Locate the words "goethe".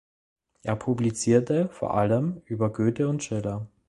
2.73-3.07